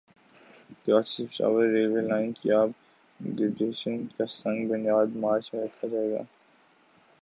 [0.81, 2.69] کراچی سے Peshawar railway line کی اپ
[3.19, 6.21] gradation کا سنگ بنیاد مارچ میں رکھا جائے گا